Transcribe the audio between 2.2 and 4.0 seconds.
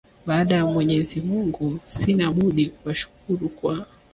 budi kuwashukuru kwa